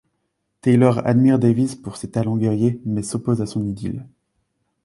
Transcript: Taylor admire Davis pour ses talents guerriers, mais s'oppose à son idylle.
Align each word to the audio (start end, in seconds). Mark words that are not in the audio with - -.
Taylor 0.61 1.03
admire 1.05 1.37
Davis 1.37 1.75
pour 1.75 1.95
ses 1.95 2.09
talents 2.09 2.35
guerriers, 2.35 2.81
mais 2.85 3.03
s'oppose 3.03 3.39
à 3.43 3.45
son 3.45 3.63
idylle. 3.63 4.07